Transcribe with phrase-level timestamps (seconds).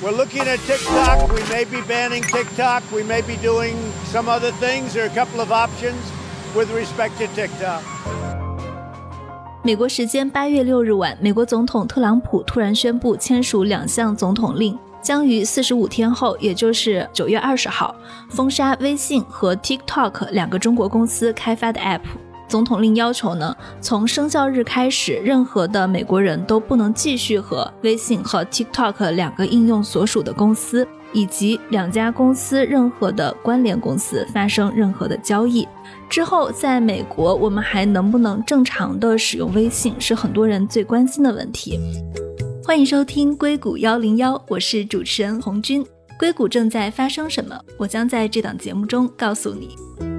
[0.00, 1.28] We're looking at TikTok.
[1.32, 2.84] We may be banning TikTok.
[2.92, 3.74] We may be doing
[4.12, 4.94] some other things.
[4.94, 5.98] There are a couple of options
[6.54, 7.82] with respect to TikTok.
[9.64, 17.92] 美国时间八月六日晚，美国总统特朗普突然宣布签署两项总统令，将于四十五天后，也就是九月二十号，
[18.30, 22.02] 封杀微信和 TikTok 两个中国公司开发的 App。
[22.48, 35.68] 总统令要求呢，从生效日开始，任何的美国人都不能继续和微信和 TikTok 两个应用所属的公司以及两家公司任何的关联公司发生任何的交易。
[36.08, 41.78] 之后，在美国，我们还能不能正常的使用微信，是很多人最关心的问题。
[42.64, 45.84] 欢迎收听硅谷幺零幺，我是主持人红军。
[46.18, 47.60] 硅谷正在发生什么？
[47.76, 50.17] 我将在这档节目中告诉你。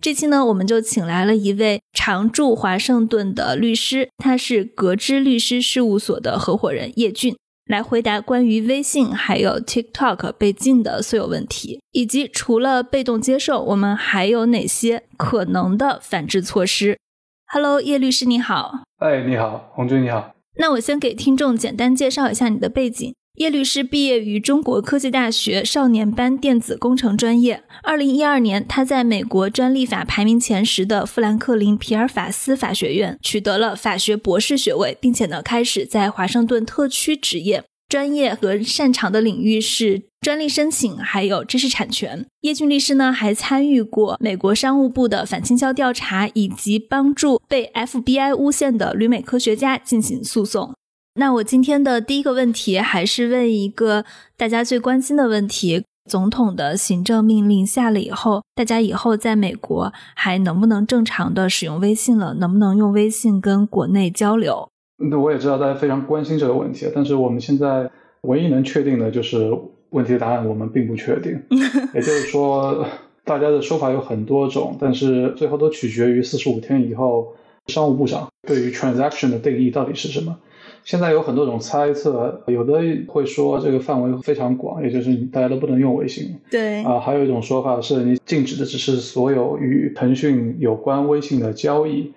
[0.00, 16.98] 这期呢，我们就请来了一位常驻华盛顿的律师，他是格之律师事务所的合伙人叶俊，来回答关于微信还有 TikTok 被禁的所有问题，以及除了被动接受，我们还有哪些可能的反制措施。
[17.46, 18.84] Hello，叶律师你好。
[18.98, 20.34] 哎，你好，红军你好。
[20.58, 23.14] 那我先给听众简单介绍一下你的背景。
[23.38, 27.62] 叶律师毕业于中国科技大学少年班电子工程专业。
[27.84, 37.62] 二零一二年，他在美国专利法排名前十的富兰克林皮尔法斯法学院取得了法学博士学位，并且呢，开始在华盛顿特区执业。
[37.88, 42.26] 专业和擅长的领域是专利申请，还有知识产权。
[42.40, 50.74] 叶俊律师呢，还参与过美国商务部的反倾销调查，以及帮助被 FBI 诬陷的旅美科学家进行诉讼。
[51.18, 54.04] 那我今天的第一个问题还是问一个
[54.36, 62.34] 大家最关心的问题：总统的行政命令下了以后，大家以后在美国还能不能正常的使用微信了？
[62.34, 64.68] 能不能用微信跟国内交流？
[65.10, 69.50] 那我也知道大家非常关心这个问题，但是我们现在唯一能确定的就是
[69.90, 71.36] 问题的答案，我们并不确定。
[71.94, 72.86] 也就是说，
[73.24, 77.34] 大家的说法有很多种，但是最后都取决于四十五天以后
[77.66, 80.38] 商务部长对于 transaction 的定义到底是什么。
[80.88, 86.34] 现在有很多种猜测，有的会说这个范围非常广，也就是大家都不能用微信。
[86.50, 92.10] 对啊，还有一种说法是你禁止的只是所有与腾讯有关微信的交易。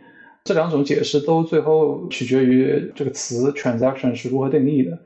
[0.45, 4.97] 这两种解释都最后取决于这个词 transaction 是如何定义的。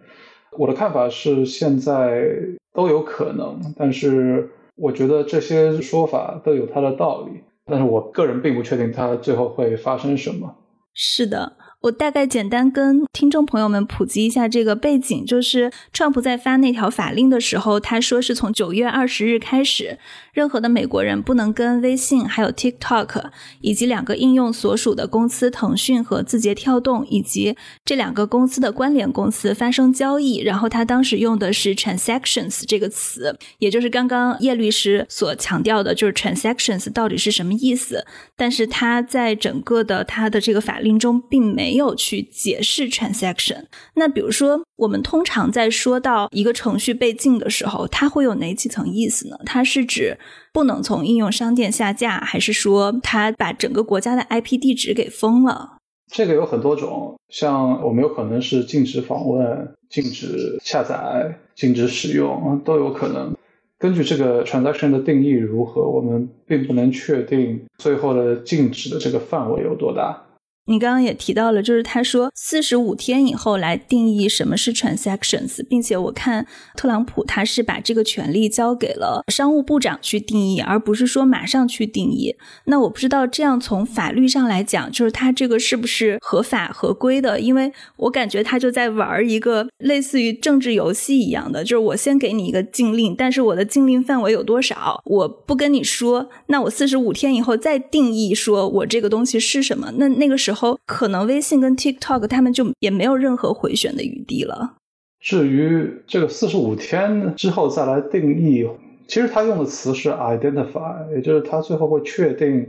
[0.60, 2.24] 我的看法是现在
[2.72, 10.56] 都有可能，但是我觉得这些说法都有它的道理，但是我个人并不确定它最后会发生什么。
[10.94, 11.52] 是的。
[11.86, 20.00] 我大概简单跟听众朋友们普及一下这个背景，就是川普在发那条法令的时候，他说是从九月二十日开始，
[20.36, 23.32] 任何的美国人不能跟微信、还有 TikTok
[23.62, 30.40] 以及两个应用所属的公司腾讯和字节跳动以及这两个公司的关联公司发生交易。
[30.40, 38.06] 然后他当时用的是 transactions 这个词，也就是刚刚叶律师所强调的，就是 transactions 到底是什么意思？
[38.36, 41.76] 但是他在整个的他的这个法令中并没。
[41.76, 43.66] 有去解释 transaction。
[43.96, 49.38] 那比如说，我们通常在说到一个程序被禁的时候，它会有哪几层意思呢？
[49.46, 50.18] 它是指
[50.54, 55.78] 不能从应用商店下架，还是说它把整个国家的 IP 地址给封了？
[56.12, 63.36] 这个有很多种，像我们有可能是禁止访问、禁止下载、禁止使用，都有可能。
[63.78, 70.24] 根据这个 transaction 的定义如何，我们并不能确定最后的禁止的这个范围有多大。
[70.68, 82.36] 你刚刚也提到了，就是他说四十五天以后来定义什么是 transactions，并且我看特朗普他是把这个权利交给了商务部长去定义，而不是说马上去定义。
[82.66, 87.40] 那我不知道这样从法律上来讲，就是他这个是不是合法合规的？
[87.40, 100.55] 因为我感觉他就在玩一个类似于政治游戏一样的，就是我先给你一个禁令，但是我的禁令范围有多少，我不跟你说，那我四十五天以后再定义说我这个东西是什么，那那个时候。
[100.56, 104.76] 后可能微信跟 TikTok 他们就也没有任何回旋的余地了。
[105.20, 108.68] 至于这个四十五天之后再来定义，
[109.08, 112.68] 其实他用的词是 identify，也就是他最后会确定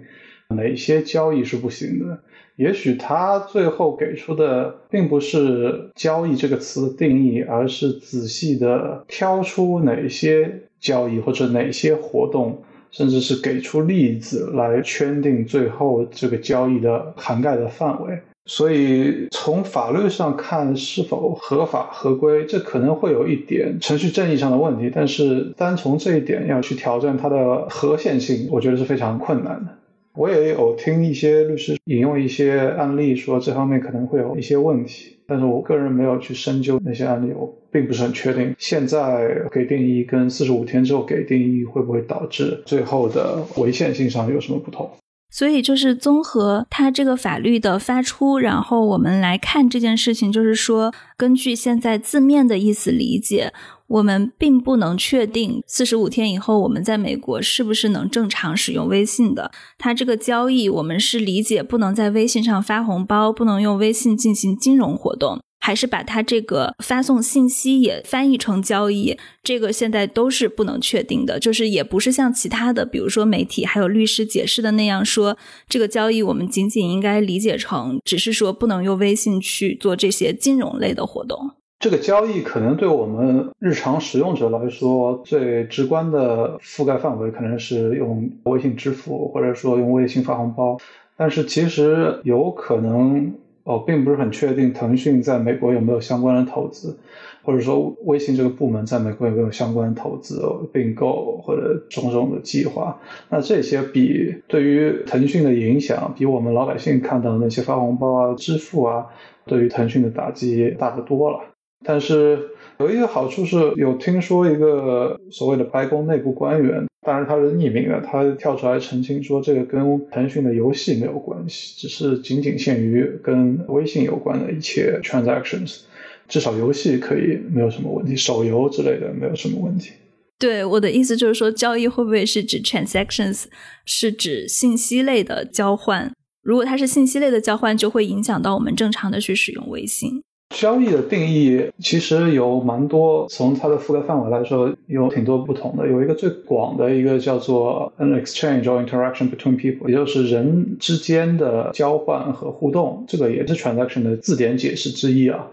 [0.49, 2.19] 哪些交易是不行的。
[2.56, 12.62] 也许他最后给出的并不是交易这个词的定义，而是仔细的挑出哪些交易或者哪些活动。
[12.97, 24.91] 甚至是给出例子来圈定最后这个交易的涵盖的范围，所以从法律上看是否合法合规，这可能会有一点程序正义上的问题。
[24.95, 29.71] 但是单从这一点要去挑战它的合宪性，我觉得是非常困难的。
[30.15, 35.16] 我也有听一些律师引用一些案例说这方面可能会有一些问题。
[35.28, 44.90] 但是我个人没有去深究那些案例，我并不是很确定现在给定义跟四十五天之后给定义会不会导致最后的违宪性上有什么不同。
[45.28, 53.52] 所以就是综合它这个法律的发出，然后我们来看这件事情，就是说根据现在字面的意思理解。
[53.88, 59.53] 我们并不能确定四十五天以后我们在美国是不是能正常使用微信的。
[59.79, 69.17] 它这个交易，我们是理解不能在微信上发红包，不能用微信进行金融活动，还是把它这个发送信息也翻译成交易？
[69.44, 71.38] 这个现在都是不能确定的。
[71.38, 75.38] 就是也不是像其他的，比如说媒体还有律师解释的那样说，
[75.69, 81.53] 这个交易我们仅仅应该理解成只是说不能用微信去做这些金融类的活动。
[81.78, 90.78] 这个交易可能对我们日常使用者来说，最直观的覆盖范围可能是用微信支付，或者说用微信发红包。
[91.19, 93.34] 但是其实有可能，
[93.64, 96.99] 哦，并不是很确定腾讯在美国有没有相关的投资，
[97.43, 100.43] 或者说微信这个部门在美国有没有相关的投资、
[100.73, 102.99] 并购或者种种的计划。
[103.28, 109.06] 那这些比对于腾讯的影响，比我们老百姓看到的那些发红包啊、支付啊，
[109.44, 111.38] 对于腾讯的打击大得多了。
[111.84, 112.38] 但是
[112.78, 125.81] 有一个好处是有听说一个所谓的白宫内部官员，当然他是匿名的，他跳出来澄清说，这个跟腾讯的游戏没有关系，只是仅仅限于跟微信有关的一切 transactions，
[126.26, 129.93] 至少游戏可以没有什么问题，手游之类的没有什么问题。
[130.38, 133.44] 对我的意思就是说，交易会不会是指 transactions，
[133.84, 136.12] 是指信息类的交换？
[136.43, 140.23] 如果它是信息类的交换，就会影响到我们正常的去使用微信。
[140.51, 145.87] 交易的定义其实有蛮多，从它的覆盖范围来说，有挺多不同的。
[145.87, 155.47] 有一个最广的一个叫做 an exchange or interaction between people，也就是人之间的交换和互动，这个也是 transaction 的字典解释之一啊。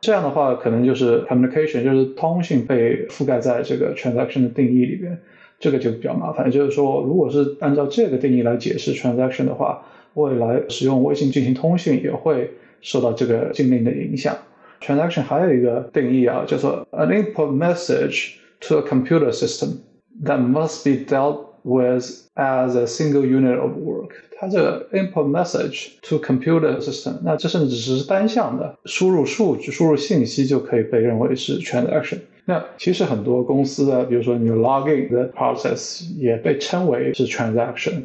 [0.00, 5.16] 这样的话，可能就是 communication，就是通讯被覆盖在这个 transaction 的定义里边，
[5.58, 6.50] 这个就比较麻烦。
[6.50, 9.82] 就是说，如果是按照这个定义来解释 transaction 的话，
[10.14, 12.50] 未来使用微信进行通讯也会。
[12.81, 14.35] 受到这个禁令的影响，
[14.81, 19.77] transaction 还有一个定义啊，叫做 an input message to a computer system
[20.23, 24.11] that must be dealt with as a single unit of work。
[24.37, 32.19] 它这个 input message to computer system，那这甚至只是单向的输入数据、输入信息就可以被认为是 transaction。
[32.43, 38.03] 那其实很多公司的，比如说你 login 的 process 也被称为是 transaction。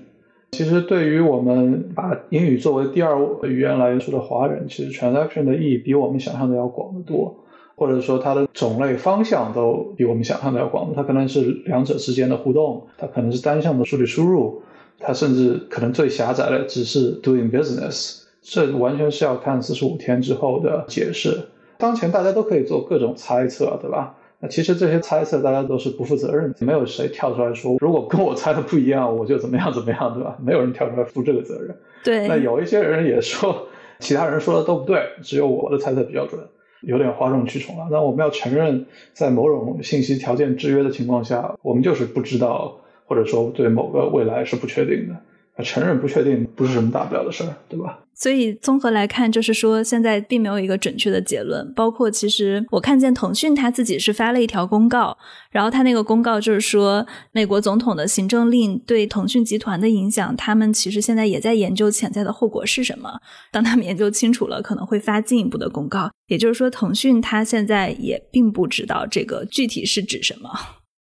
[0.52, 7.36] 其实，对于我们把英语作为第二语言来说的华人，其实 transaction 的意义比我们想象的要广得多，
[7.76, 10.94] 或者说它的种类方向都比我们想象的要广。
[10.96, 14.62] 它可能是两者之间的互动，它可能是单向的数据输入，
[14.98, 18.22] 它甚至可能最狭窄的只是 doing business。
[18.42, 21.38] 这完全是要看四十五天之后的解释。
[21.78, 24.16] 当前大家都可以做各种猜测，对吧？
[24.46, 30.38] 那其实这些猜测大家都是不负责任的，没有谁跳出来说，如果跟我猜的不一样，我就怎么样怎么样，对吧？
[30.40, 31.76] 没有人跳出来负这个责任。
[32.04, 32.28] 对。
[32.28, 36.40] 那有一些人也说，其他人说的都不对，只有我的猜测比较准，
[36.82, 37.88] 有点哗众取宠了。
[37.90, 42.78] 那我们要承认，在某种信息条件制约的情况下，我们就是不知道，
[43.08, 45.16] 或者说对某个未来是不确定的。
[45.64, 48.00] 承认不确定不是什么大不了的事儿，对吧？
[48.14, 51.74] 所以综合来看，就是说现在并没有一个准确的结论。
[51.74, 55.18] 包括其实我看见腾讯他自己是发了一条公告，
[55.52, 63.20] 然后他那个公告就是说，美国总统的行政令对腾讯集团的影响，他们其实现在也在研究潜在的后果是什么。
[63.52, 66.10] 当他们研究清楚了，可能会发进一步的公告。
[66.28, 70.50] 也就是说，腾讯他现在也并不知道这个具体是指什么。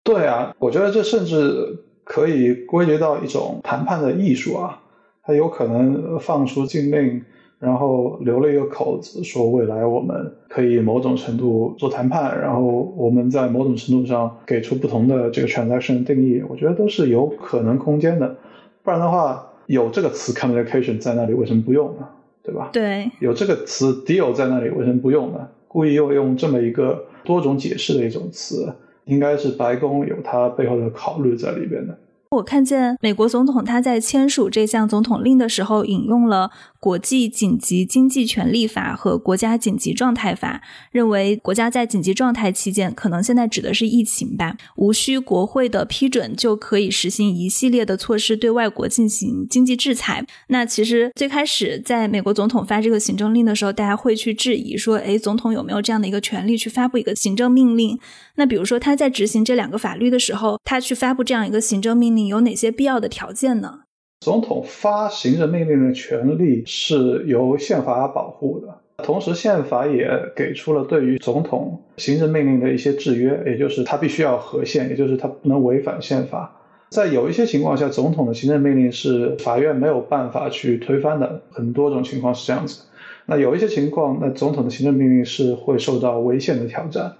[0.02, 1.86] 对啊，我觉得这甚至。
[2.12, 4.78] 可以归结到一种谈判的艺术啊，
[5.22, 7.22] 他有可能放出禁令，
[7.58, 12.60] 然后留了一个口子，说未来我们可以某种程度做谈判，然后
[12.98, 18.36] 我们在某种程度上给出不同的这个 transaction 定义，我觉得都是有可能空间的。
[18.82, 22.06] 不然的话，有这个词 communication 在那里，为什么不用呢？
[22.42, 22.68] 对吧？
[22.74, 23.10] 对。
[23.20, 25.48] 有这个词 deal 在那里，为什么不用呢？
[25.66, 28.70] 故意又用这么一个多种解释的一种词。
[29.06, 31.98] 应该是白宫有它背后的考虑在里边的。
[32.32, 36.50] 我看见美国总统他在签署这项总统令的时候，引用了。
[36.80, 40.60] 国际紧急经济权利法和国家紧急状态法
[40.90, 50.26] 认为，国家在紧急状态期间，可能现在指的是疫情吧，无需国会的批准就可以实行一系列的措施对外国进行经济制裁。
[50.48, 57.96] 那其实最开始在美国总统发这个行政令的时候，大家会去质疑说，哎，总统有没有这样的一个权利去发布一个行政命令？
[58.34, 63.80] 那比如说他在执行这两个法律的时候，他去发布这样一个行政命令，有哪些必要的条件呢？
[64.20, 68.68] 总统发行政命令的权利是由宪法保护的，
[69.04, 76.56] 同时，宪法也给出了对于总统行政命令的一些制约，也就是他必须要合宪，也就是他不能违反宪法。
[76.90, 82.84] 在有一些情况下，总统的行政命令是法院没有办法去推翻的，很多种情况是这样子。
[83.26, 87.12] 那有一些情况，那总统的行政命令是会受到违宪的挑战，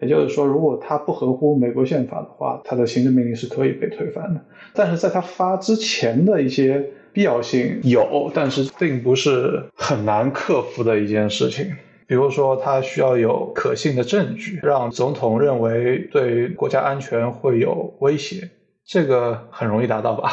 [0.00, 4.40] 也就是说，如果他不合乎美国宪法的话，他的行政命令是可以被推翻的。
[4.72, 11.72] 但是在他发之前的一些必要性有，但是并不是很难克服的一件事情。
[12.06, 18.48] 比如说，他需要有可信的证据，让总统认为对国家安全会有威胁。
[18.86, 20.32] 这个很容易达到吧？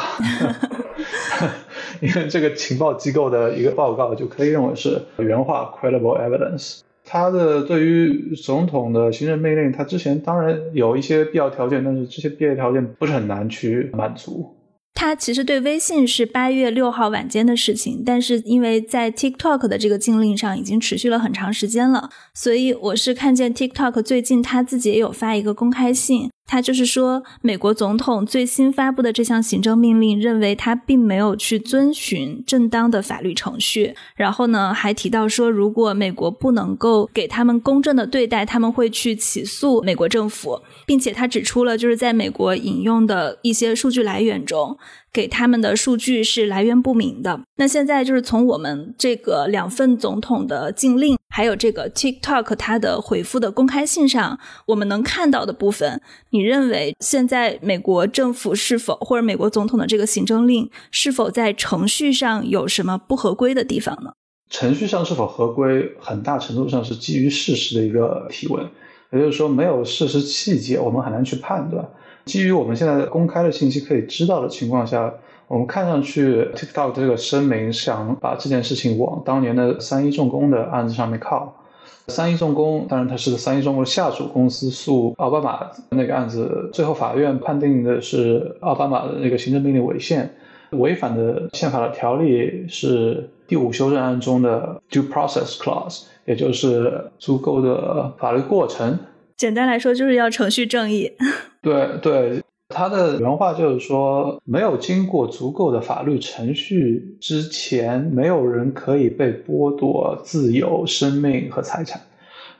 [2.00, 6.80] 因为这个情报机构的一个报告就可以认为是原话 credible evidence。
[7.08, 14.52] 他的对于总统的行政命令，他之前当然有一些必要条件，但是这些必要条件不是很难去满足。
[14.92, 26.30] 他其实对微信是八月六号晚间的事情，但是因为在 TikTok 的这个禁令上已经持续了很长时间了，所以我是看见 TikTok 最近他自己也有发一个公开信。
[26.46, 33.94] 他就是说，美国总统最新发布的这项行政命令，认为他并没有去遵循正当的法律程序。
[34.14, 44.78] 然后呢，还提到说，如果美国不能够给他们公正的对待，他们会去起诉美国政府，并且他指出了，就是在美国引用的一些数据来源中。
[45.12, 47.40] 给他们的数据是来源不明的。
[47.56, 56.00] 那现在就是从我们这个两份总统的禁令，还有这个 TikTok 它的回复的公开信上，我们能看到的部分，
[56.30, 64.12] 你认为现在美国政府是否或者美国总统的这个行政令是否在程序上有什么不合规的地方呢？
[64.48, 68.66] 程序上是否合规，很大程度上是基于事实的一个提问，
[69.12, 71.86] 也就是说，没有事实细节，我们很难去判断。
[72.24, 75.12] 基于我们现在公开的信息可以知道的情况下，
[75.48, 81.62] 我们看上去 TikTok 这个声明想把这件事情往当年的三一重工的案子上面靠。
[82.08, 90.32] 三一重工当然它是三一重工的下属公司诉奥巴马那个案子，最后法院判定的是奥巴马的那个行政命令违宪，
[90.70, 98.98] 违反的宪法的条例是第五修正案中的 Due Process Clause，也就是足够的法律过程。
[99.36, 101.12] 简单来说，就是要程序正义。
[101.60, 102.40] 对 对，
[102.76, 111.98] 他的原话就是说，没有经过足够的法律程序之前，没有人可以被剥夺自由、生命和财产。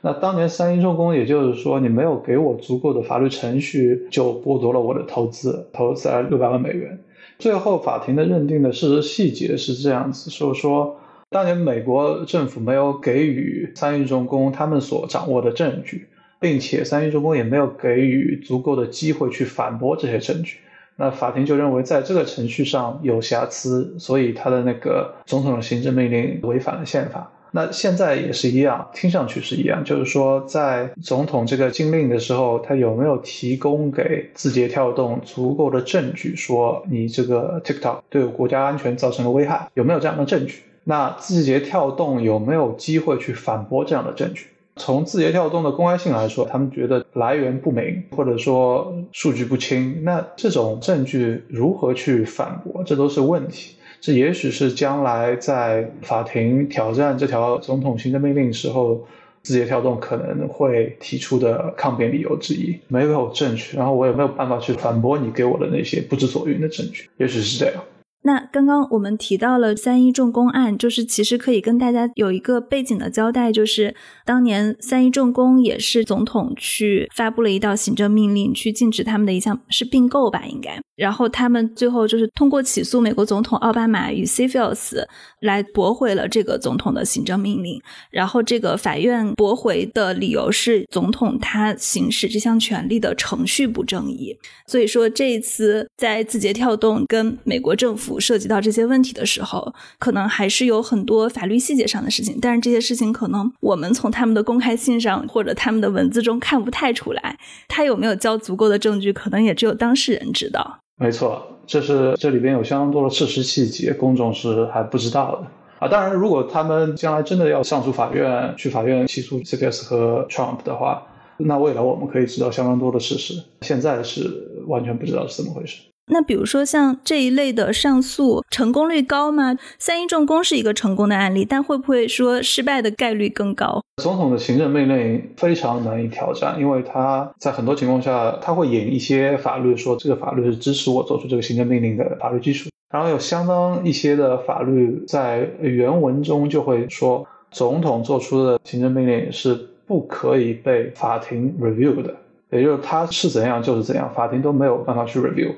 [0.01, 6.97] 那当年三一重工，也就是说，你没有给我足够的法律程序，就剥夺了我的投资，投资了六百万美元。
[7.37, 10.95] 最后，法庭的认定的事实细节是这样子，就是说，
[11.29, 16.07] 当年美国政府没有给予三一重工他们所掌握的证据。
[16.39, 20.57] 并且三一重工也没有给予足够的机会去反驳这些证据，
[20.95, 27.31] 那法庭就认为在这个程序上有瑕疵，所以他的那个总统的行政命令违反了宪法。
[27.51, 40.61] 那现在也是一样，听上去是一样，就是说在总统这个禁令的时候，他有没有提供给字节跳动足够的证据，说你这个 TikTok 对国家安全造成了危害，有没有这样的证据？
[40.83, 44.47] 那字节跳动有没有机会去反驳这样的证据？
[44.77, 53.75] 从字节跳动的公开性来说，他们觉得来源不明，或者说数据不清，那这种证据如何去反驳，这都是问题。
[53.99, 59.03] 这也许是将来在法庭挑战这条总统行政命令时候，
[59.41, 62.77] 字节跳动可能会提出的抗辩理由之一。
[62.87, 67.83] 没有证据，然后我也没有办法去反驳你给我的那些不知所云的证据，也许是这样。
[68.23, 73.95] 那刚刚我们提到了三一重工案，就是其实可以跟大家有一个背景的交代，就是
[74.25, 80.77] 当年三一重工也是总统去发布了一道行政命令，去禁止他们的一项是并购吧，应该。
[80.97, 85.07] 然后他们最后就是通过起诉美国总统奥巴马与 c f i l s
[85.41, 87.79] 来驳回了这个总统的行政命令。
[88.09, 94.35] 然后这个法院驳回的理由是总统他行使这项权利的程序不正义。
[94.65, 102.37] 所以说这一次在字节跳动跟美国政府涉及到这些问题的时候，可能还是有很多法律细节上的事情。
[102.41, 107.37] 但是这些事情可能我们从他们的公开信上或者他们的文字中看不太出来。
[107.67, 110.79] 他有没有交足够的证据，可能也只有当事人知道。
[110.99, 115.47] 没错，这是这里边有相当多的事实细节，公众是还不知道的
[115.79, 115.87] 啊。
[115.87, 121.03] 当然，如果他们将来真的要上诉法院，去法院起诉 C B S 和 Trump 的话，
[121.37, 123.35] 那未来我们可以知道相当多的事实。
[123.61, 125.81] 现在是完全不知道是怎么回事。
[126.09, 129.57] 那比如说像这一类的上诉成功率高吗？
[129.77, 133.81] 三一重工是一个成功的案例，但会不会说失败的概率更高？
[134.01, 142.69] 总统的行政命令非常难以挑战，因为他在很多情况下他会引一些法律，说这个法律是支持我做出这个行政命令的法律基础。
[142.89, 149.53] 然后有相当一些的法律在原文中就会说总统做出的行政命令是
[149.85, 152.15] 不可以被法庭 review 的，
[152.49, 155.53] 也就是他是怎样就是怎样，法庭都没有办法去 review，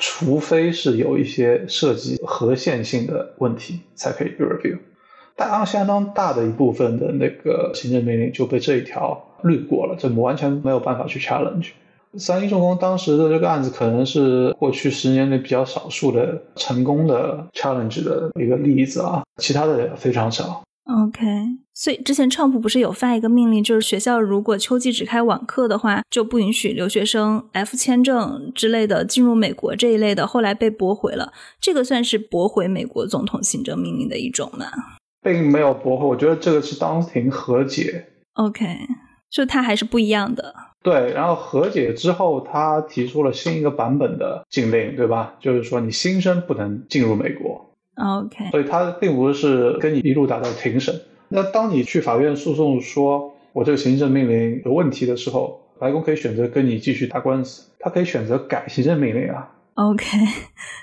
[0.00, 4.78] 除非是有一些涉及合宪性的问题才可以 review。
[5.36, 11.68] 但相当大的一部分的那个行政命令就被这一条滤过了，这完全没有办法去 challenge。
[12.18, 20.62] 三一重工当时的这个案子可能是过去十年内比较少数的成功的 challenge 的一个例子啊，其他的非常少。
[20.84, 21.24] OK，
[21.72, 31.32] 所以之前川普不是有发一个命令，就是学校如果秋季只开网课的话，就不允许留学生 F 签证之类的进入美国这一类的，后来被驳回了。
[31.60, 34.66] 这个算是驳回美国总统行政命令的一种吗？
[35.22, 38.06] 并没有驳回，我觉得这个是当庭和解。
[38.34, 38.66] OK，
[39.30, 40.54] 就它还是不一样的。
[40.82, 45.34] 对，然后和解之后，他提出了新一个版本的禁令，对吧？
[45.38, 47.69] 就是说你新生不能进入美国。
[48.00, 50.98] OK，所以他并不是跟你一路打到庭审。
[51.28, 59.50] 那当你去法院诉讼说我这个行政命令有问题的时候，白宫可以选择跟你继续打官司，他可以选择改行政命令啊。
[59.74, 60.04] OK，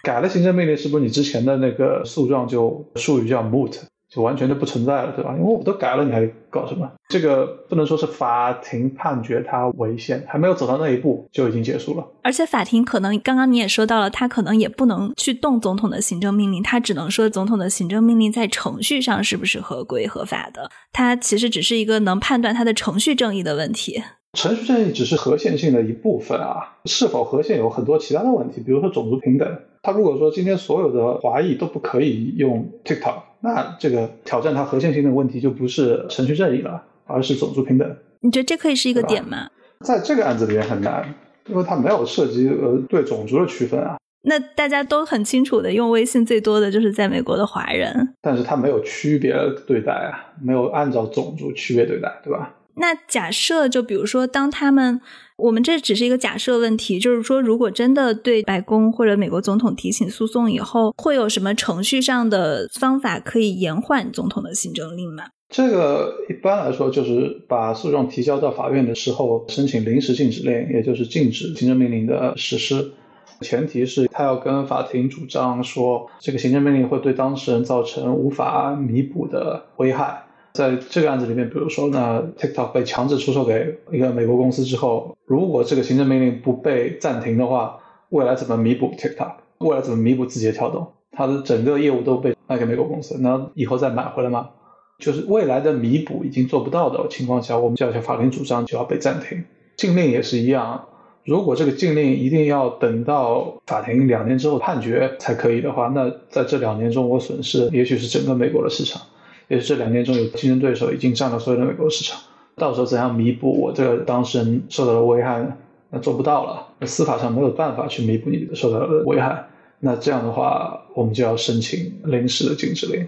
[0.04, 3.80] 改了行政命令，是不是你之前的那个诉状就术语叫 moot？
[4.10, 5.36] 就完全就不存在了，对吧？
[5.38, 6.90] 因为我都改了，你还搞什么？
[7.10, 12.08] 这个不能说是法庭判决它违宪，还没有走到那一步就已经结束了。
[12.24, 20.70] 而且法庭可能刚刚你也说到了，他可能也不能去动总统的行政命令，他只能说总统的行政命令在程序上是不是合规合法的。
[20.94, 24.02] 他其实只是一个能判断他的程序正义的问题。
[24.34, 29.48] 程序正义只是合宪性的一部分啊，是否合宪有很多其他的问题，比如说种族平等。
[29.88, 33.22] 他如果说今天所有的华裔都不可以用 TikTok。
[33.40, 37.96] 那这个挑战它核心性的问题就不是程序正义了，而是种族平等。
[38.20, 39.48] 你觉得这可以是一个点吗？
[39.86, 41.16] 在这个案子里面很难，
[41.46, 43.96] 因为它没有涉及呃对种族的区分啊。
[44.24, 49.34] 那大家都很清楚的，用微信最多的就是在美国的华人，但是他没有区别
[49.66, 52.54] 对待啊，没有按照种族区别对待，对吧？
[52.78, 55.02] 那假设就比如说，当他们。
[55.38, 65.26] 我们这只是一个假设问题，就是说，如果真的对白宫或者美国总统提起诉讼以后，会有什么程序上的方法可以延缓总统的行政令吗？
[65.50, 72.94] 这个一般来说就是把诉状提交到法院的时候，申请临时禁止令，也就是禁止行政命令的实施，
[73.42, 80.24] 前提是他要跟法庭主张说，这个行政命令会对当事人造成无法弥补的危害。
[80.58, 87.78] 在这个案子里面，比如说呢，TikTok 被强制出售给一个美国公司之后，如果这个行政命令不被暂停的话，
[88.10, 89.34] 未来怎么弥补 TikTok？
[89.60, 90.88] 未来怎么弥补字节跳动？
[91.12, 94.50] 它的整个业务都被卖给美国公司，那以后再买回来吗？
[94.98, 99.44] 就是未来的弥补已经做不到的情况下，我们就要向法庭主张就要被暂停。
[99.76, 100.86] 禁令也是一样，
[101.24, 109.00] 如果这个禁令一定要等到法庭两年之后判决才可以的话，那在这两年中我损失也许是整个美国的市场。
[109.48, 112.20] 也是这两年中有竞争对手已经占了所有的美国市场，
[112.56, 115.54] 到时候怎样弥补我这个当事人受到的危害呢？
[115.90, 119.48] 那做不到了，那司法上没有办法去弥补你受到的危害，
[119.80, 123.08] 那这样的话，我们就要申请临时的禁止令。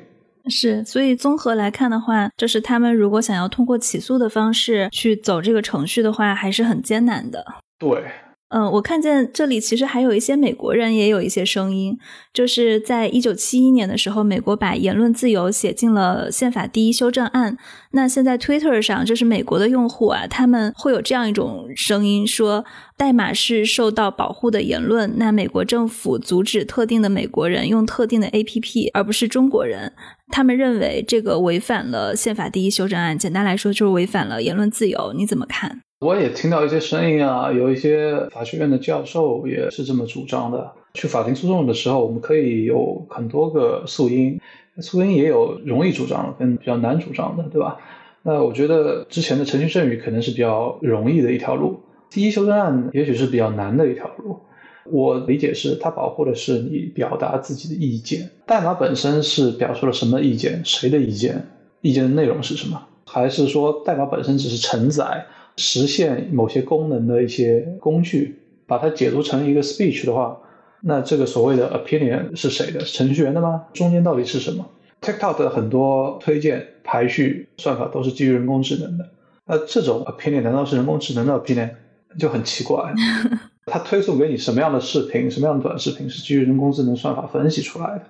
[0.50, 7.46] 是，所以综合来看的话，就是他们如果想要通过起诉的方式去走这个程序的话，还是很艰难的。
[7.78, 8.04] 对。
[8.50, 11.96] 嗯，我看见这里其实还有一些美国人也有一些声音，
[12.34, 17.58] 就是在一九七一年的时候，美国把言论自由写进了宪法第一修正案。
[17.92, 22.66] 那现在 Twitter 上，就是美国的用户啊，他们会有这样一种声音说，
[22.98, 25.14] 代码是受到保护的言论。
[25.18, 29.94] 那美国政府阻止特定的美国人用特定的 APP，而不是中国人。
[30.32, 35.14] 他们认为这个违反了宪法第一修正案，简单来说就是违反了言论自由。
[35.16, 35.82] 你怎么看？
[36.00, 40.72] 我也听到一些声音啊，有一些法学院的教授也是这么主张的。
[40.94, 44.40] 去法庭诉讼的时候，我们可以有很多个诉因，
[44.80, 47.78] 诉因也有容易主张跟比较难主张的，对吧？
[48.24, 51.78] 那我觉得之前的程序正义可能是比较容易的一条路，
[52.10, 54.40] 第一修正案也许是比较难的一条路。
[54.86, 61.46] 我理解是它保护的是你表达自己的意见，代码本身是表述了什么意见，谁的意见，
[61.82, 65.26] 意见的内容是什么，还是说代码本身只是承载？
[65.60, 70.40] 实现某些功能的一些工具，把它解读成一个 speech 的话，
[70.82, 72.80] 那这个所谓的 opinion 是谁的？
[72.80, 73.66] 程序员的吗？
[73.74, 74.66] 中间到底是什么
[75.02, 79.10] ？TikTok 的很多推荐排序算法都是基于人工智能的，
[79.46, 81.72] 那这种 opinion 难道是人工智能的 opinion？
[82.18, 82.94] 就很奇怪。
[83.68, 88.02] 它推送给你什么样的视频，什么样的短视频是基于人工智能算法分析出来的？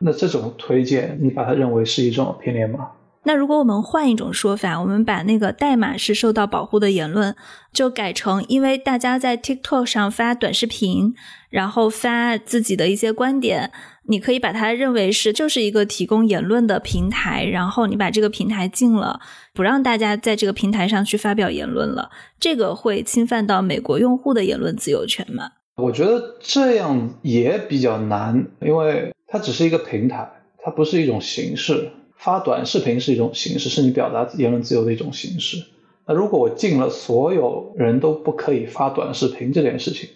[0.00, 2.90] 那这种推荐，你把它认为是一种 opinion 吗？
[3.26, 7.34] 那如果我们换一种说法，我们把那个代码是受到保护的言论，
[7.72, 11.14] 就改成因为大家在 TikTok 上发短视频，
[11.48, 13.72] 然后发自己的一些观点，
[14.08, 19.20] 你可以把它认为是就是一个提供言论的平台，然后你把这个平台禁了，
[19.54, 25.52] 不让大家在这个平台上去发表言论了，这个会侵犯到美国用户的言论自由权吗？
[25.76, 30.30] 我觉得这样也比较难，因为它只是一个平台，
[30.62, 31.90] 它不是一种形式。
[32.24, 35.62] 发短视频是一种形式，是你表达言论自由的一种形式。
[36.06, 40.08] 那如果我禁了所有人都不可以发短视频这件事情，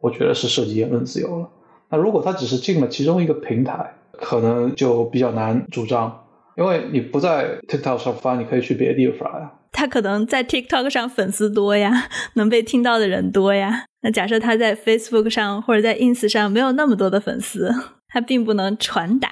[0.00, 1.48] 我觉得是涉及言论自由了。
[1.88, 6.24] 那如果他只是禁了其中一个平台，可能就比较难主张，
[6.56, 9.52] 因为你不在 TikTok 上发，你可以去别的地方发呀。
[9.70, 13.84] 他可能在 TikTok 上粉丝多呀，能被听到的人多呀。
[14.02, 17.72] 那假设他在 Facebook 上或者在 Ins 上没有那么多的粉丝，
[18.08, 19.30] 他并不能传达。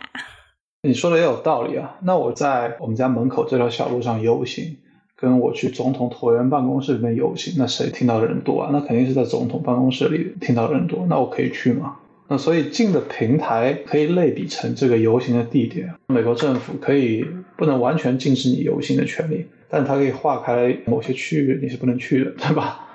[0.82, 1.96] 你说的也有道理啊。
[2.02, 4.78] 那我在我们家门口这条小路上游行，
[5.16, 8.70] 跟我去总统椭圆办公室里面游行，那谁听到的人多啊？
[8.72, 11.06] 那肯定是在总统办公室里听到的人多。
[11.08, 11.96] 那我可以去吗？
[12.28, 15.92] 那所以进的平台可以类比成这个游行的地点。
[16.06, 22.86] 美国政府可以不能完全禁止你游行的权利，但它可以划开某些区域你是不能去的，对吧？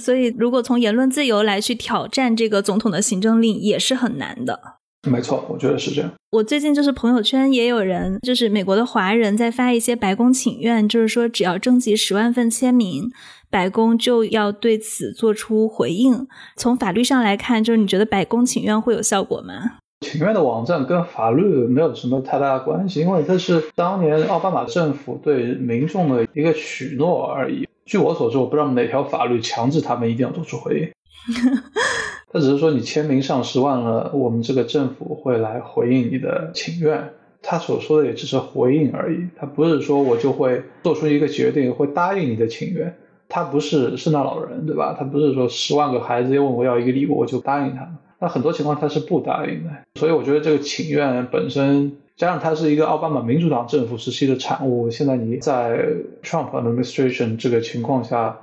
[0.00, 4.78] 所以如果从言论自由来去挑战这个总统的行政令，也是很难的。
[5.10, 6.10] 没错，我觉得是这样。
[6.30, 13.10] 我最近就是朋友圈也有人，就是美国的华人在发一些白宫请愿，就是说只要征集十万份签名，
[13.50, 16.26] 白宫就要对此做出回应。
[16.56, 19.78] 从法律上来看，就是你觉得白宫请愿会有效果吗？
[20.00, 27.68] 请愿的网站跟法律没有什么太大的关系，因为这是当年奥巴马政府对民众的一个许诺而已。
[27.84, 30.88] 据我所知，我不知道哪条法律强制他们一定要做出回应。
[32.32, 37.10] 他只是说你签名上十万了，我们这个政府会来回应你的请愿。
[37.42, 42.94] 他所说的也只是回应而已，他不是说我就会做出一个决定，会答应你的请愿。
[43.28, 44.96] 他不是圣诞老人，对吧？
[44.98, 47.86] 他不是说十万个孩子要问我要一个礼物，我就答应他。
[48.18, 49.70] 那很多情况他是不答应的。
[49.96, 55.86] 所以我觉得这个请愿本身，加上它是一个奥巴马民主党政府时期的产物，现在你在
[56.22, 58.38] Trump administration 这个情况下。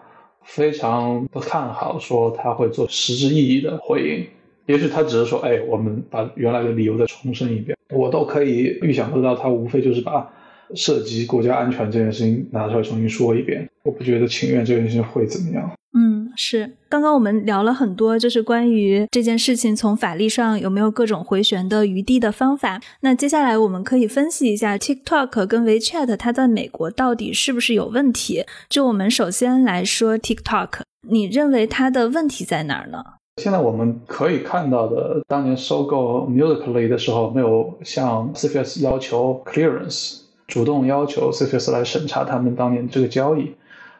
[0.49, 4.25] 非常不看好，说他会做实质意义的回应。
[4.65, 10.27] 也许他只是说：“哎，我们把原来的理由再重申一遍。”我都可以预想得到，他无非就是把
[10.73, 13.69] 涉及国家安全这件事情拿出来重新说一遍。
[13.83, 15.71] 我不觉得情愿这件事情会怎么样。
[15.93, 16.77] 嗯，是。
[16.87, 22.79] 刚刚我们聊了很多，就是关于这件事情从法律上有没有各种回旋的余地的方法。
[23.01, 28.45] 那接下来我们可以分析一下 TikTok 跟 WeChat 它在美国到底是不是有问题？
[28.69, 33.03] 就我们首先来说 TikTok，你认为它的问题在哪儿呢？
[33.41, 43.53] 现在我们可以看到的，当年收购 Musically 的时候，没有向 CFS 要求 clearance，主动要求 CFS 来审查他们当年这个交易。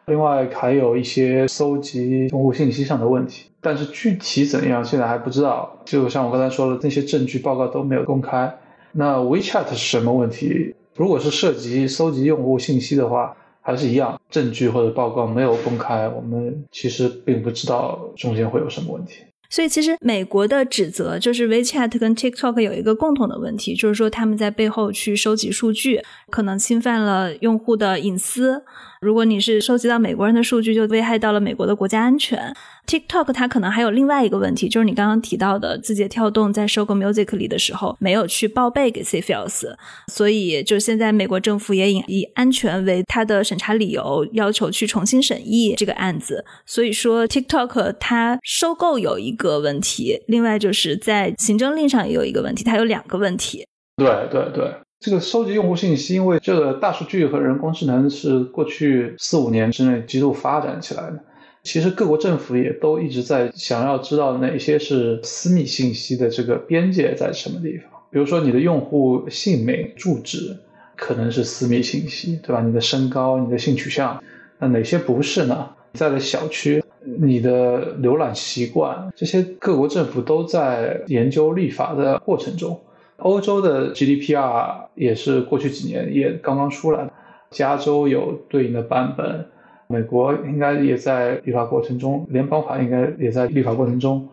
[0.06, 5.78] 另外还有一些搜集用户信息上的问题，但是具体怎样现在还不知道。
[5.84, 8.52] 就像我刚才说的，那些证据报告都没有公开。
[8.92, 10.74] 那 WeChat 是什么问题？
[10.96, 19.22] 如果是涉及搜集用户信息的话，还是一样，证据或者报告没有公开，我们其实并不知道中间会有什么问题。
[19.48, 28.62] 所以，其实美国的指责就是 WeChat 跟 TikTok 有一个共同的问题，就是说他们在背后去收集数据，可能侵犯了用户的隐私。
[29.00, 32.54] 如果你是收集到美国人的数据，就危害到了美国的国家安全。
[32.86, 39.74] TikTok 它可能还有另外一个问题，就是你刚刚提到的，字节跳动在收购 Musically 的时候没有去报备给 CFS，
[40.08, 46.44] 所以就现在美国政府也以以安全为它的审查理由，要求去重新审议这个案子。
[46.66, 53.64] 所以说 TikTok 它收购有一个问题，另外就是在行政令上也有一个问题，它有两个问题。
[53.96, 61.18] 对对对，这个收集用户信息，因为这个大数据和人工智能是过去四五年之内极度发展起来的。
[61.62, 67.86] 其实各国政府也都一直在想要知道哪些是私密信息的这个边界在什么地方。
[68.10, 70.54] 比如说你的用户姓名、住址
[70.96, 72.60] 可能是私密信息，对吧？
[72.60, 74.22] 你的身高、你的性取向，
[74.58, 75.66] 那哪些不是呢？
[75.94, 82.78] 在的小区、你的浏览习惯，这些各国政府都在研究立法的过程中。
[83.22, 87.12] 欧洲的 GDPR 也是过去几年也刚刚出来的，
[87.50, 89.46] 加州有对应的版本。
[89.86, 94.28] 美国应该也在立法过程中，联邦法应该也在立法过程中，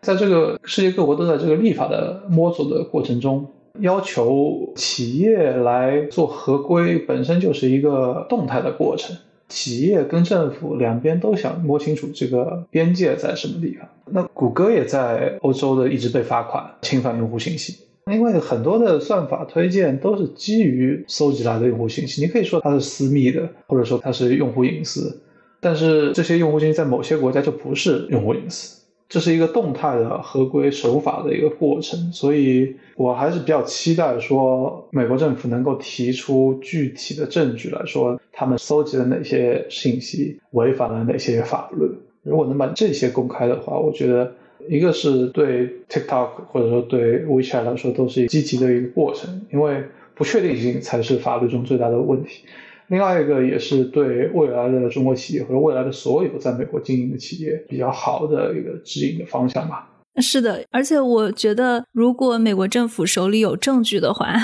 [0.00, 3.46] 在这个世界各国都在这个立法的摸索的过程中，
[3.78, 9.16] 要求企业来做合规本身就是一个动态的过程，
[9.48, 13.88] 企业跟政府两边都想摸清楚这个边界在什么地方。
[14.06, 17.85] 那谷歌也在欧洲的一直被罚款，侵犯用户信息。
[18.12, 25.20] 因为很多的算法推荐都是基于搜集来的用户信息，你可以说它是私密的，或者说它是用户隐私，
[25.58, 41.90] 但是这些用户信息在某些国家就不是用户隐私，这是一个动态的合规守法的一个过程，所以我还是比较期待说美国政府能够提出具体的证据来说，他们搜集了哪些信息违反了哪些法律，
[42.22, 44.32] 如果能把这些公开的话，我觉得。
[44.68, 52.44] 一个是对 TikTok 或者说对 WeChat 来说都是积极的一个过程，因为不确定性才是法律中最大的问题。
[52.88, 59.90] 另外一个也是对未来的中国企业或者未来的所有在美国经营的企业比较好的一个指引的方向吧。
[60.18, 64.34] 是的，而且我觉得如果美国政府手里有证据的话，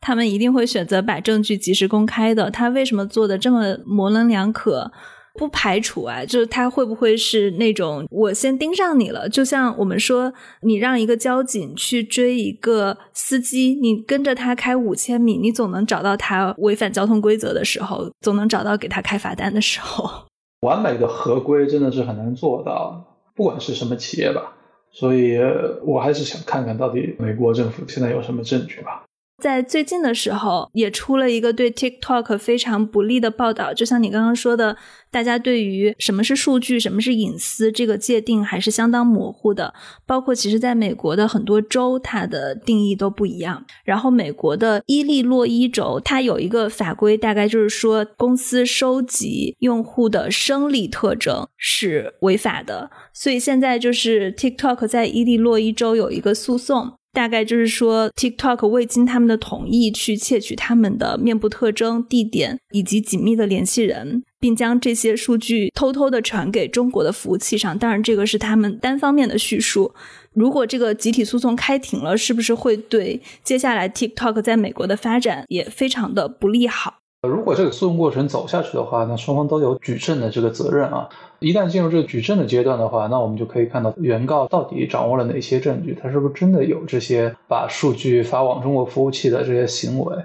[0.00, 2.50] 他们一定会选择把证据及时公开的。
[2.50, 4.92] 他为什么做的这么模棱两可？
[5.34, 9.28] 不排除啊，就是他会不会是那种我先盯上你了？
[9.28, 20.08] 就像我们说，你让一个交警去追一个司机，你跟着他开五千米，你总能找到他违反交通规则的时候，总能找到给他开罚单的时候。
[20.62, 24.52] 完美的合规真的是很难做到，不管是什么企业吧。
[24.92, 25.36] 所以
[25.84, 29.03] 我还是想看看到底美国政府现在有什么证据吧。
[29.42, 33.74] 在最近的时候，也出了一个对 TikTok 非常不利的报道。
[33.74, 34.76] 就像你刚刚说的，
[35.10, 39.74] 大家对于什么是数据、什么是隐私这个界定还是相当模糊的。
[40.06, 43.66] 包括其实在美国的很多州，它的定义都不一样。
[43.84, 52.90] 然后美国的伊利诺伊州，它有一个法规，大概就是说，公司收集用户的生理特征是违法的。
[53.12, 56.94] 所以现在就是 TikTok 在伊利诺伊州有一个诉讼。
[57.14, 67.78] 大概就是说，TikTok 未经他们的同意去窃取他们的面部特征、地点以及紧密的联系人，并将这些数据偷偷的传给中国的服务器上。
[67.78, 69.94] 当然，这个是他们单方面的叙述。
[70.32, 77.03] 如果这个集体诉讼开庭了，是不是会对接下来 TikTok 在美国的发展也非常的不利好？
[77.26, 81.08] 如果这个诉讼过程走下去的话，那双方都有举证的这个责任啊。
[81.40, 90.16] 一旦进入这个举证的阶段的话，那我们就可以看到原告到底掌握了哪些证据，他是不是真的有这些把数据发往中国服务器的这些行为。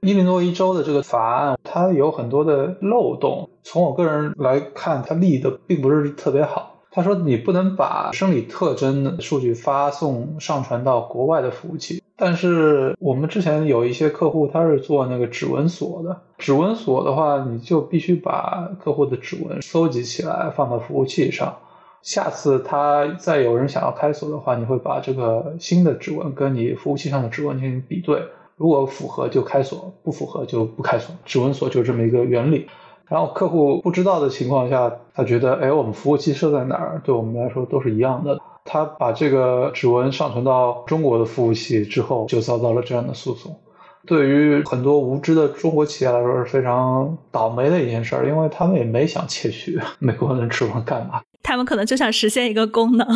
[0.00, 3.48] 伊利诺伊州的这个法案，它有很多的漏洞。
[3.64, 6.76] 从我个人来看，它立的并不是特别好。
[6.90, 12.02] 他说你不能把生理特征的数据发送上传到国外的服务器。
[12.20, 16.20] 但是我们之前有一些客户，他是做那个指纹锁的。
[16.36, 21.56] 指纹锁的话，你就必须把客户的指纹搜集起来，放到服务器上。
[22.02, 28.24] 下次他再有人想要开锁的话，你会把这个新的指纹跟你服务器上的指纹进行比对，
[28.56, 31.14] 如果符合就开锁，不符合就不开锁。
[31.24, 32.66] 指纹锁就这么一个原理。
[33.06, 38.38] 然后客户不知道的情况下，他觉得，哎，我们服务器设在哪儿，对我们来说都是一样的。
[38.70, 43.58] 他把这个指纹上传到中国的服务器之后，就遭到了这样的诉讼。
[44.06, 53.06] 对于很多无知的中国企业来说是非常倒霉的一件事儿，因为他们也没想窃取 美国人指纹干嘛，他们可能就想实现一个功能。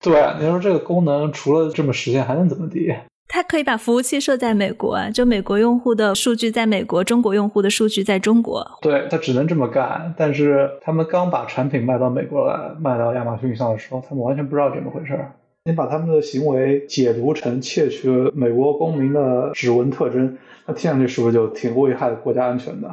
[0.00, 2.94] 对，你说这个功能除了这么实现，还能怎么地？
[3.28, 8.66] 它可以把服务器设在美国，就美国用户的数据在美国，中国用户的数据在中国。
[8.80, 10.14] 对，它只能这么干。
[10.16, 15.18] 但是他们刚把产品卖到美国来，卖到亚马逊上的时候，他们完全不知道怎么回事。
[15.64, 22.88] 你把他们的行为解读成窃取美国公民的指纹特征，那听上去是不是就挺危害国家安全的？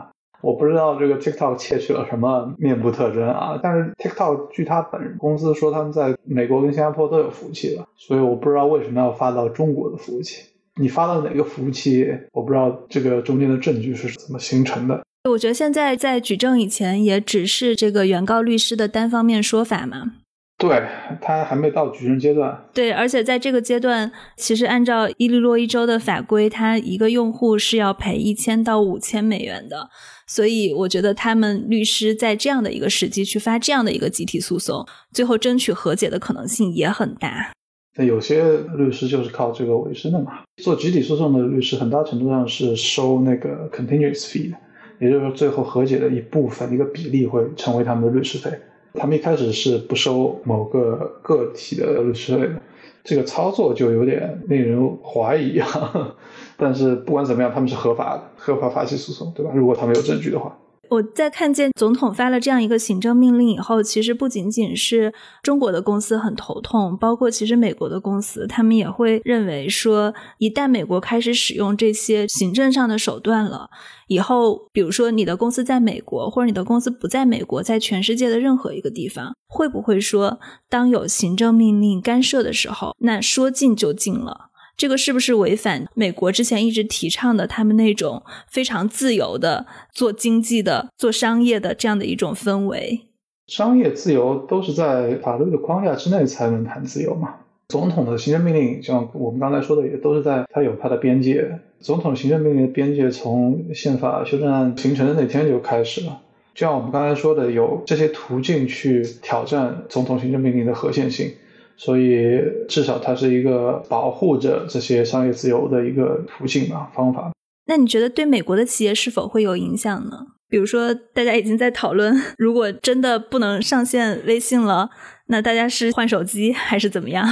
[0.45, 10.43] 我不知道这个 TikTok 窃取了什么面部特征啊，但是 TikTok 据他本公司说，他们在美国跟新加坡都有服务器的，所以我不知道为什么要发到中国的服务器。
[10.79, 15.01] 你发到哪个服务器，我不知道这个中间的证据是怎么形成的。
[15.27, 20.11] 我觉得现在在举证以前，也只是这个原告律师的单方面说法嘛。
[20.57, 20.81] 对
[21.21, 22.65] 他还没到举证阶段。
[22.73, 29.89] 对，而且在这个阶段，其实按照伊利诺伊州的法规，他一个用户是要赔一千到五千美元的。
[30.27, 37.51] 所以我觉得他们律师在这样的一个时机去发这样的一个集体诉讼，最后争取和解的可能性也很大。
[37.97, 40.39] 那有些律师就是靠这个为生的嘛。
[40.63, 44.57] 做集体诉讼的律师，很大程度上是收那个 continuous fee 的，
[44.99, 48.49] 也就是说最后和解的一部分一个比例会成为他们的律师费。
[48.95, 52.61] 他们一开始是不收某个个体的律师费的，
[53.03, 56.15] 这个操作就有点令人怀疑啊。
[56.57, 59.51] 但是不管怎么样，他们是合法的，合法发起诉讼，对吧？
[59.53, 60.57] 如果他们有证据的话。
[60.89, 73.69] 我在看见总统发了这样一个行政命令以后，其实不仅仅是中国的公司很头痛，包括其实美国的公司，他们也会认为说，一旦美国开始使用这些行政上的手段了，
[74.07, 84.51] 以后，比如说你的公司在美国，或者你的公司不在美国，在全世界的任何一个地方，会不会说，当有行政命令干涉的时候，那说禁就禁了？
[84.77, 93.01] 这个是不是违反美国之前一直提倡的他们那种非常自由的做经济的、做商业的这样的一种氛围？
[93.47, 97.35] 商业自由都是在法律的框架之内才能谈自由嘛。
[97.69, 101.59] 总统的行政命令，像我们刚才说的，也都是在它有它的边界。
[101.79, 106.21] 总统行政命令的边界从宪法修正案形成的那天就开始了。
[106.53, 111.31] 就像我们刚才说的，有这些途径去挑战总统行政命令的合宪性，
[111.77, 117.31] 所以至少它是一个保护着这些商业自由的一个途径吧方法。
[117.67, 120.27] 那你觉得对美国的企业是否会有影响呢？
[120.47, 124.89] 比如说，大家已经在讨论， 如果真的不能上线微信了，
[125.27, 127.27] 那大家是换手机还是怎么样？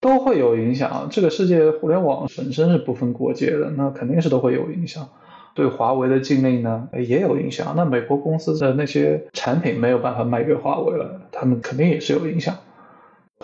[0.00, 1.08] 都会有影响。
[1.10, 5.06] 这个世界互联网本身是不分国界的，那肯定是都会有影响。
[5.54, 7.74] 对华为的禁令呢，也有影响。
[7.76, 12.56] 那美国公司的那些产品没有办法卖给华为了，他们肯定也是有影响。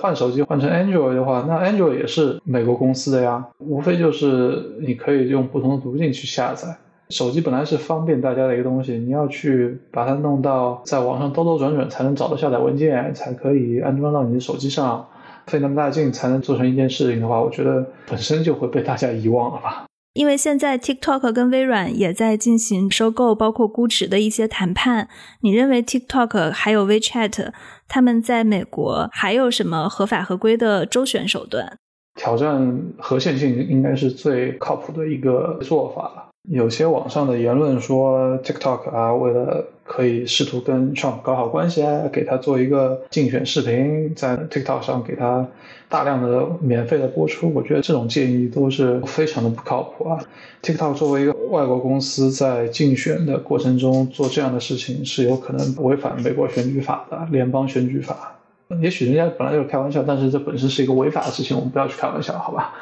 [0.01, 6.77] 换手机换成 Android 的话，那 Android 也是美国公司的呀，无非就是你可以用不同的途径去下载。
[7.11, 15.07] 手机本来是方便大家的一个东西，你要去把它弄到在网上兜兜转转才能找到下载文件，才可以安装到你的手机上。
[15.47, 19.87] 费那么大劲才能做成一件事情的话，我觉得本身就会被大家遗忘了吧。
[20.13, 25.09] 因为现在 TikTok 跟微软也在进行收购，包括估值的一些谈判。
[25.41, 27.53] 你认为 TikTok 还有 WeChat
[27.89, 31.79] 他们在美国还有什么合法合规的周旋手段？
[32.19, 36.25] 挑战合宪性应该是最靠谱的一个做法了。
[36.51, 45.47] 有些网上的言论说，TikTok 啊，为了可以试图跟 Trump 搞好关系啊，给他做一个竞选视频，在 TikTok 上给他
[45.91, 47.53] 大量的免费的播出。
[47.55, 50.19] 我觉得这种建议都是非常的不靠谱啊。
[50.63, 58.38] TikTok 作为一个外国公司，在竞选的过程中做这样的事情，是有可能违反美国选举法的联邦选举法。
[58.83, 62.75] 也许人家本来就是开玩笑，但是这本身是一个违法的事情，我们不要去开玩笑，好吧？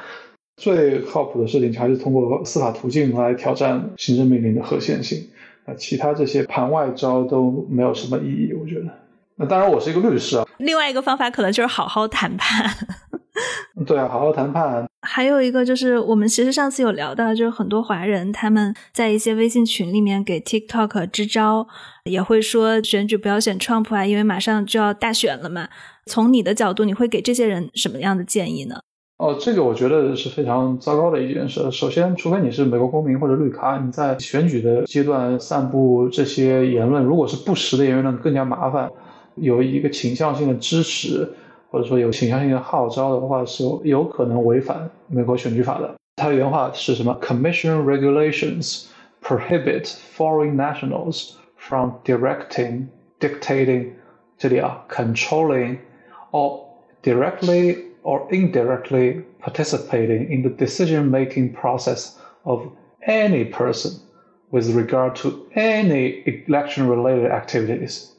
[0.56, 5.28] 最靠谱的事情还是通过司法途径来挑战行政命令的合宪性，
[5.66, 8.86] 啊，其他这些盘外招都没有什么意义，我觉得。
[9.36, 10.46] 那当然，我是一个律师啊。
[10.56, 12.74] 另外一个方法可能就是好好谈判。
[13.86, 14.86] 对啊，好好谈判。
[15.02, 21.66] 还有一个就是，我们其实上次有聊到，就是很多华人他们在一些微信群里面给 TikTok 支招，
[22.04, 25.68] 也会说选举不要选 Trump 啊，因为马上就要大选了嘛。
[26.06, 28.80] 从你的角度，你会给这些人什么样的建议呢？
[29.18, 31.70] 哦，这个我觉得是非常糟糕的一件事。
[31.70, 38.90] 首先，除非你是美国公民或者绿卡，你在选举的阶段散布这些言论，如果是不实的言论，更加麻烦。
[39.36, 41.28] 有一个倾向性的支持，
[41.69, 45.95] 或者说有倾向性的号召的话，是有可能违反美国选举法的。
[46.17, 47.17] 它原话是什么？
[47.21, 48.85] Commission regulations
[49.23, 52.87] prohibit foreign nationals from directing,
[53.19, 53.91] dictating，
[54.37, 55.77] 这里啊，controlling
[56.31, 56.59] or
[57.03, 62.63] directly or indirectly participating in the decision-making process of
[63.07, 63.91] any person
[64.51, 68.09] with regard to any election-related activities。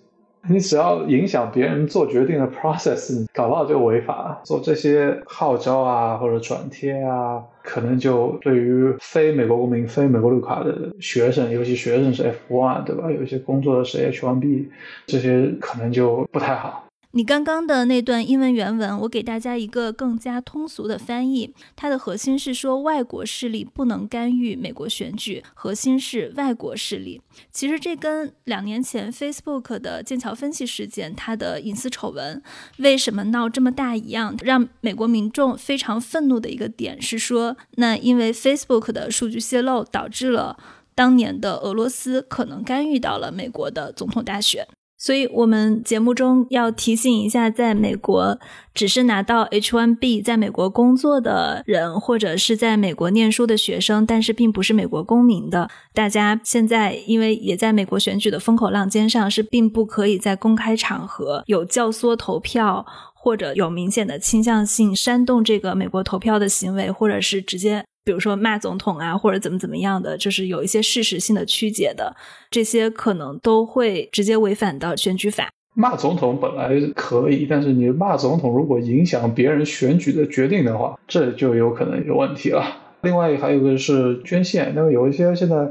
[0.50, 4.40] 你只要影响别人做决定的 process，搞不好就违法。
[4.44, 13.12] 做这些号召啊，或者转贴啊，可能就对于非美国公民、非美国绿卡的学生，尤其学生是 F1，对吧？
[13.12, 14.68] 有一些工作的是 H1B，
[15.06, 16.87] 这些可能就不太好。
[17.18, 21.52] 你刚刚的那段英文原文，我给大家一个更加通俗的翻译。
[21.76, 27.20] 它的核心是说，外国势力不能干预美国选举，核心是外国势力。
[27.52, 32.40] 其实这跟两年前 Facebook 的剑桥分析事件，它的隐私丑闻
[32.78, 40.60] 为什么闹这么大一样，让美国民众非常愤怒的一个点是说，那因为 Facebook 的数据泄露导致了
[40.94, 44.68] 当年的俄罗斯可能干预到了美国的总统大选。
[45.00, 48.40] 所以，我们节目中要提醒一下，在美国
[48.74, 62.84] 只是拿到 H1B 在美国工作的人，或者是在美国念书的学生，但是并不是美国公民的，大家现在因为也在美国选举的风口浪尖上，是并不可以在公开场合有教唆投票，
[63.14, 67.86] 或者有明显的倾向性煽动这个美国投票的行为，或者是直接。
[68.08, 72.16] 比如说骂总统啊，或者怎么怎么样的，就是有一些事实性的曲解的，
[72.50, 75.50] 这些可能都会直接违反到选举法。
[75.74, 82.64] 骂总统本来可以，但是你骂总统如果影响别人选举的决定的话，这就有可能有问题了。
[83.02, 85.68] 另外还有一个是捐献，那么有一些现在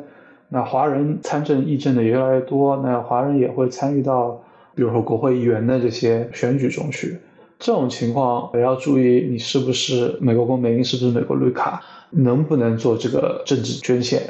[0.51, 4.39] 那华人参政议政的也越来越多，那华人也会参与到，
[4.75, 7.17] 比如说国会议员的这些选举中去。
[7.59, 11.83] 这种情况也要注意，你是不是美国公民，是不是美国绿卡。
[12.11, 14.23] 能不能做这个政治捐献，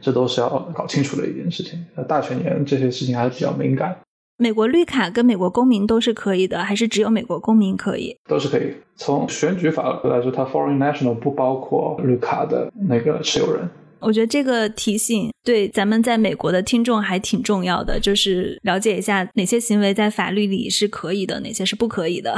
[0.00, 1.84] 这都是要搞清楚的一件事情。
[1.94, 3.96] 那大选年这些事情还是比较敏感。
[4.36, 8.16] 美国绿卡跟美国公民都是可以的，还是只有美国公民可以？
[8.28, 8.74] 都是可以。
[8.96, 13.68] 从选举法来说，它 foreign national 不包括绿卡的那个持有人。
[14.00, 22.36] 我觉得这个提醒对咱们在美国的听众还挺重要的，就是了解一下哪些行为在法律里是可以的，哪些是不可以的。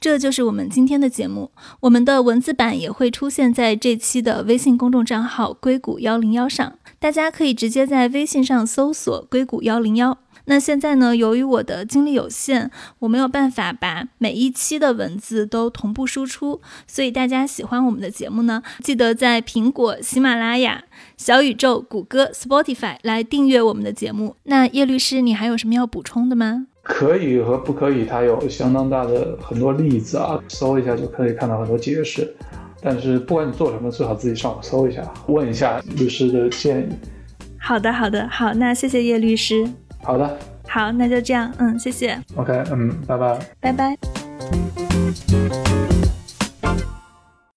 [0.00, 10.16] 这就是我们今天的节目，我们的文字版也会出现在这期的微信公众账号“硅谷幺零幺”上，大家可以直接在微信上搜索“硅谷幺零幺”。
[10.46, 11.14] 那现在呢？
[11.14, 12.70] 由于我的精力有限，
[13.00, 20.82] 我没有办法把每一期的文字都同步输出，所以大家喜欢我们的节目呢，记得在苹果、喜马拉雅、
[21.18, 24.34] 小宇宙、谷歌、Spotify 来订阅我们的节目。
[24.44, 26.66] 那叶律师，你还有什么要补充的吗？
[26.82, 32.34] 可以和不可以，它有相当大的很多例子啊，搜一下就可以看到很多解释。
[32.82, 36.88] 但是不管你做什么，最好自己上网搜一下，问一下律师的建议。
[37.58, 39.68] 好的，好的，好，那谢谢叶律师。
[40.02, 42.18] 好的，好，那就这样，嗯，谢谢。
[42.36, 43.96] OK，嗯，拜拜，拜拜。